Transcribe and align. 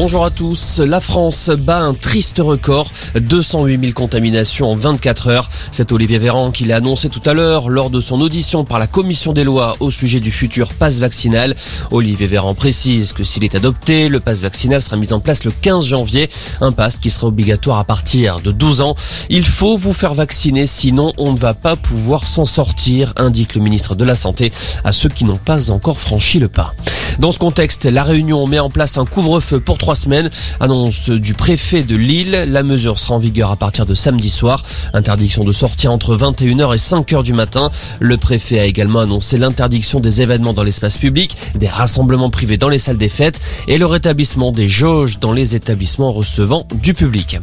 Bonjour 0.00 0.24
à 0.24 0.30
tous. 0.30 0.78
La 0.78 1.00
France 1.00 1.50
bat 1.50 1.80
un 1.80 1.92
triste 1.92 2.38
record. 2.38 2.92
208 3.20 3.80
000 3.80 3.92
contaminations 3.94 4.70
en 4.70 4.76
24 4.76 5.26
heures. 5.26 5.50
C'est 5.72 5.90
Olivier 5.90 6.18
Véran 6.18 6.52
qui 6.52 6.66
l'a 6.66 6.76
annoncé 6.76 7.08
tout 7.08 7.20
à 7.26 7.34
l'heure 7.34 7.68
lors 7.68 7.90
de 7.90 7.98
son 8.00 8.20
audition 8.20 8.64
par 8.64 8.78
la 8.78 8.86
commission 8.86 9.32
des 9.32 9.42
lois 9.42 9.74
au 9.80 9.90
sujet 9.90 10.20
du 10.20 10.30
futur 10.30 10.72
pass 10.72 11.00
vaccinal. 11.00 11.56
Olivier 11.90 12.28
Véran 12.28 12.54
précise 12.54 13.12
que 13.12 13.24
s'il 13.24 13.42
est 13.42 13.56
adopté, 13.56 14.08
le 14.08 14.20
pass 14.20 14.38
vaccinal 14.38 14.80
sera 14.80 14.96
mis 14.96 15.12
en 15.12 15.18
place 15.18 15.42
le 15.42 15.50
15 15.50 15.84
janvier. 15.84 16.30
Un 16.60 16.70
pass 16.70 16.94
qui 16.94 17.10
sera 17.10 17.26
obligatoire 17.26 17.80
à 17.80 17.84
partir 17.84 18.38
de 18.38 18.52
12 18.52 18.82
ans. 18.82 18.94
Il 19.30 19.44
faut 19.44 19.76
vous 19.76 19.94
faire 19.94 20.14
vacciner, 20.14 20.66
sinon 20.66 21.12
on 21.18 21.32
ne 21.32 21.38
va 21.38 21.54
pas 21.54 21.74
pouvoir 21.74 22.28
s'en 22.28 22.44
sortir, 22.44 23.14
indique 23.16 23.56
le 23.56 23.62
ministre 23.62 23.96
de 23.96 24.04
la 24.04 24.14
Santé 24.14 24.52
à 24.84 24.92
ceux 24.92 25.08
qui 25.08 25.24
n'ont 25.24 25.38
pas 25.38 25.72
encore 25.72 25.98
franchi 25.98 26.38
le 26.38 26.46
pas. 26.46 26.72
Dans 27.18 27.32
ce 27.32 27.40
contexte, 27.40 27.84
la 27.84 28.04
Réunion 28.04 28.46
met 28.46 28.60
en 28.60 28.70
place 28.70 28.96
un 28.96 29.04
couvre-feu 29.04 29.58
pour 29.58 29.76
trois 29.76 29.96
semaines. 29.96 30.30
Annonce 30.60 31.10
du 31.10 31.34
préfet 31.34 31.82
de 31.82 31.96
Lille. 31.96 32.44
La 32.46 32.62
mesure 32.62 32.98
sera 32.98 33.16
en 33.16 33.18
vigueur 33.18 33.50
à 33.50 33.56
partir 33.56 33.86
de 33.86 33.94
samedi 33.94 34.30
soir. 34.30 34.62
Interdiction 34.94 35.42
de 35.42 35.50
sortir 35.50 35.92
entre 35.92 36.16
21h 36.16 36.74
et 36.74 36.78
5h 36.78 37.24
du 37.24 37.32
matin. 37.32 37.72
Le 37.98 38.16
préfet 38.18 38.60
a 38.60 38.64
également 38.66 39.00
annoncé 39.00 39.36
l'interdiction 39.36 39.98
des 39.98 40.22
événements 40.22 40.52
dans 40.52 40.62
l'espace 40.62 40.96
public, 40.96 41.36
des 41.56 41.68
rassemblements 41.68 42.30
privés 42.30 42.56
dans 42.56 42.68
les 42.68 42.78
salles 42.78 42.98
des 42.98 43.08
fêtes 43.08 43.40
et 43.66 43.78
le 43.78 43.86
rétablissement 43.86 44.52
des 44.52 44.68
jauges 44.68 45.18
dans 45.18 45.32
les 45.32 45.56
établissements 45.56 46.12
recevant 46.12 46.68
du 46.72 46.94
public. 46.94 47.38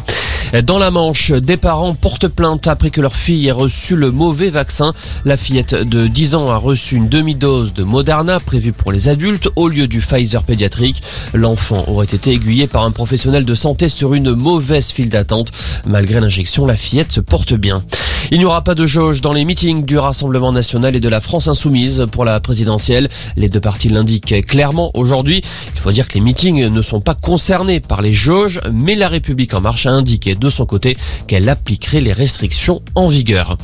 Dans 0.63 0.77
la 0.77 0.91
Manche, 0.91 1.31
des 1.31 1.57
parents 1.57 1.93
portent 1.95 2.27
plainte 2.27 2.67
après 2.67 2.89
que 2.89 3.01
leur 3.01 3.15
fille 3.15 3.47
ait 3.47 3.51
reçu 3.51 3.95
le 3.95 4.11
mauvais 4.11 4.49
vaccin. 4.49 4.93
La 5.25 5.37
fillette 5.37 5.75
de 5.75 6.07
10 6.07 6.35
ans 6.35 6.47
a 6.49 6.57
reçu 6.57 6.95
une 6.95 7.09
demi-dose 7.09 7.73
de 7.73 7.83
Moderna 7.83 8.39
prévue 8.39 8.71
pour 8.71 8.91
les 8.91 9.09
adultes 9.09 9.49
au 9.55 9.67
lieu 9.67 9.87
du 9.87 9.99
Pfizer 9.99 10.43
pédiatrique. 10.43 11.01
L'enfant 11.33 11.83
aurait 11.87 12.05
été 12.05 12.31
aiguillé 12.31 12.67
par 12.67 12.83
un 12.83 12.91
professionnel 12.91 13.43
de 13.43 13.53
santé 13.53 13.89
sur 13.89 14.13
une 14.13 14.33
mauvaise 14.33 14.91
file 14.91 15.09
d'attente. 15.09 15.51
Malgré 15.85 16.19
l'injection, 16.19 16.65
la 16.65 16.75
fillette 16.75 17.11
se 17.11 17.19
porte 17.19 17.53
bien. 17.53 17.83
Il 18.31 18.39
n'y 18.39 18.45
aura 18.45 18.63
pas 18.63 18.73
de 18.73 18.85
jauge 18.85 19.21
dans 19.21 19.33
les 19.33 19.45
meetings 19.45 19.85
du 19.85 19.99
Rassemblement 19.99 20.51
national 20.51 20.95
et 20.95 20.99
de 20.99 21.09
la 21.09 21.21
France 21.21 21.47
insoumise 21.47 22.05
pour 22.11 22.25
la 22.25 22.39
présidentielle. 22.39 23.07
Les 23.35 23.49
deux 23.49 23.59
partis 23.59 23.89
l'indiquent 23.89 24.45
clairement 24.47 24.91
aujourd'hui. 24.95 25.41
Faut 25.85 25.91
dire 25.91 26.07
que 26.07 26.15
les 26.15 26.21
meetings 26.21 26.67
ne 26.67 26.81
sont 26.81 26.99
pas 26.99 27.13
concernés 27.13 27.79
par 27.79 28.01
les 28.01 28.11
jauges, 28.11 28.59
mais 28.73 28.95
la 28.95 29.07
République 29.07 29.53
en 29.53 29.61
marche 29.61 29.85
a 29.85 29.91
indiqué 29.91 30.33
de 30.33 30.49
son 30.49 30.65
côté 30.65 30.97
qu'elle 31.27 31.47
appliquerait 31.47 32.01
les 32.01 32.11
restrictions 32.11 32.81
en 32.95 33.07
vigueur. 33.07 33.55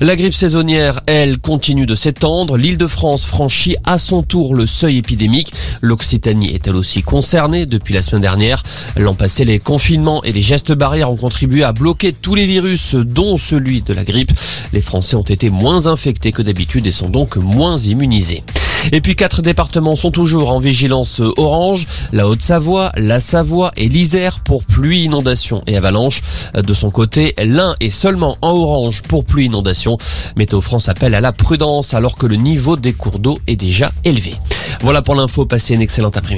La 0.00 0.16
grippe 0.16 0.34
saisonnière, 0.34 0.98
elle, 1.06 1.38
continue 1.38 1.86
de 1.86 1.94
s'étendre. 1.94 2.56
L'île 2.56 2.78
de 2.78 2.88
France 2.88 3.24
franchit 3.24 3.76
à 3.84 3.98
son 3.98 4.24
tour 4.24 4.56
le 4.56 4.66
seuil 4.66 4.98
épidémique. 4.98 5.52
L'Occitanie 5.80 6.52
est 6.52 6.66
elle 6.66 6.74
aussi 6.74 7.02
concernée 7.02 7.64
depuis 7.64 7.94
la 7.94 8.02
semaine 8.02 8.22
dernière. 8.22 8.64
L'an 8.96 9.14
passé, 9.14 9.44
les 9.44 9.60
confinements 9.60 10.24
et 10.24 10.32
les 10.32 10.42
gestes 10.42 10.72
barrières 10.72 11.12
ont 11.12 11.16
contribué 11.16 11.62
à 11.62 11.70
bloquer 11.70 12.12
tous 12.12 12.34
les 12.34 12.46
virus, 12.46 12.96
dont 12.96 13.38
celui 13.38 13.82
de 13.82 13.94
la 13.94 14.02
grippe. 14.02 14.32
Les 14.72 14.80
Français 14.80 15.14
ont 15.14 15.22
été 15.22 15.48
moins 15.48 15.86
infectés 15.86 16.32
que 16.32 16.42
d'habitude 16.42 16.88
et 16.88 16.90
sont 16.90 17.08
donc 17.08 17.36
moins 17.36 17.78
immunisés. 17.78 18.42
Et 18.92 19.00
puis 19.00 19.16
quatre 19.16 19.42
départements 19.42 19.96
sont 19.96 20.10
toujours 20.10 20.50
en 20.50 20.60
vigilance 20.60 21.20
orange, 21.36 21.86
la 22.12 22.28
Haute-Savoie, 22.28 22.92
la 22.96 23.20
Savoie 23.20 23.72
et 23.76 23.88
l'Isère 23.88 24.40
pour 24.40 24.64
pluie, 24.64 25.04
inondation 25.04 25.62
et 25.66 25.76
avalanche. 25.76 26.22
De 26.54 26.74
son 26.74 26.90
côté, 26.90 27.34
l'un 27.38 27.74
est 27.80 27.90
seulement 27.90 28.36
en 28.42 28.50
orange 28.50 29.02
pour 29.02 29.24
pluie, 29.24 29.46
inondation. 29.46 29.98
Météo 30.36 30.60
France 30.60 30.88
appelle 30.88 31.14
à 31.14 31.20
la 31.20 31.32
prudence 31.32 31.94
alors 31.94 32.16
que 32.16 32.26
le 32.26 32.36
niveau 32.36 32.76
des 32.76 32.92
cours 32.92 33.18
d'eau 33.18 33.38
est 33.46 33.56
déjà 33.56 33.92
élevé. 34.04 34.34
Voilà 34.80 35.02
pour 35.02 35.14
l'info, 35.14 35.44
passez 35.44 35.74
une 35.74 35.82
excellente 35.82 36.16
après-midi. 36.16 36.36